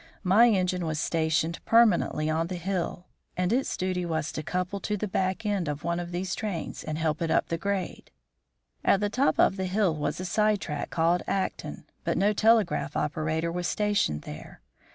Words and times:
My 0.23 0.49
engine 0.49 0.83
was 0.87 0.99
stationed 0.99 1.63
permanently 1.63 2.27
on 2.27 2.47
the 2.47 2.55
hill, 2.55 3.05
and 3.37 3.53
its 3.53 3.77
duty 3.77 4.03
was 4.03 4.31
to 4.31 4.41
couple 4.41 4.79
to 4.79 4.97
the 4.97 5.07
back 5.07 5.45
end 5.45 5.67
of 5.67 5.83
one 5.83 5.99
of 5.99 6.09
these 6.11 6.33
trains 6.33 6.83
and 6.83 6.97
help 6.97 7.21
it 7.21 7.29
up 7.29 7.49
the 7.49 7.57
grade. 7.59 8.09
At 8.83 8.99
the 8.99 9.11
top 9.11 9.37
of 9.39 9.57
the 9.57 9.65
hill 9.67 9.95
was 9.95 10.19
a 10.19 10.25
side 10.25 10.59
track 10.59 10.89
called 10.89 11.21
Acton, 11.27 11.85
but 12.03 12.17
no 12.17 12.33
telegraph 12.33 12.97
operator 12.97 13.51
was 13.51 13.67
stationed 13.67 14.23
there. 14.23 14.63